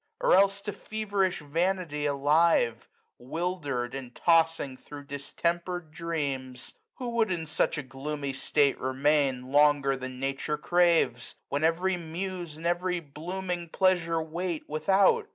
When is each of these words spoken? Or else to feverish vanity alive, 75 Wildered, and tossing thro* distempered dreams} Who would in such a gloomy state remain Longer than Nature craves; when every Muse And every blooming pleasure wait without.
Or 0.19 0.33
else 0.33 0.61
to 0.61 0.73
feverish 0.73 1.41
vanity 1.41 2.07
alive, 2.07 2.89
75 3.19 3.19
Wildered, 3.19 3.93
and 3.93 4.15
tossing 4.15 4.75
thro* 4.75 5.03
distempered 5.03 5.91
dreams} 5.91 6.73
Who 6.95 7.09
would 7.09 7.31
in 7.31 7.45
such 7.45 7.77
a 7.77 7.83
gloomy 7.83 8.33
state 8.33 8.79
remain 8.79 9.51
Longer 9.51 9.95
than 9.95 10.19
Nature 10.19 10.57
craves; 10.57 11.35
when 11.49 11.63
every 11.63 11.97
Muse 11.97 12.57
And 12.57 12.65
every 12.65 12.99
blooming 12.99 13.69
pleasure 13.69 14.19
wait 14.19 14.67
without. 14.67 15.27